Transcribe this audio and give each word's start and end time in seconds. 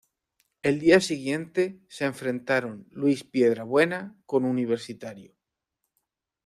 El 0.63 0.79
día 0.79 0.99
siguiente 0.99 1.79
se 1.87 2.05
enfrentaron 2.05 2.87
Luis 2.89 3.23
Piedrabuena 3.23 4.19
con 4.25 4.45
Universitario. 4.45 5.35